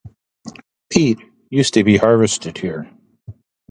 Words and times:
Peat 0.89 1.19
used 1.51 1.75
to 1.75 1.83
be 1.83 1.97
harvested 1.97 2.57
here. 2.57 2.89